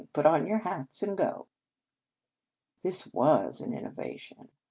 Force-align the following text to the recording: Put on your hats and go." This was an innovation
Put 0.13 0.25
on 0.25 0.47
your 0.47 0.57
hats 0.57 1.03
and 1.03 1.15
go." 1.15 1.47
This 2.81 3.05
was 3.13 3.61
an 3.61 3.75
innovation 3.75 4.49